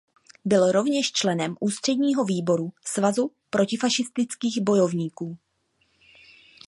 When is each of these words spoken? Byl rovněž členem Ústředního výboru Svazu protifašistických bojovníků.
Byl 0.45 0.71
rovněž 0.71 1.11
členem 1.11 1.57
Ústředního 1.59 2.23
výboru 2.25 2.73
Svazu 2.85 3.31
protifašistických 3.49 4.61
bojovníků. 4.61 5.37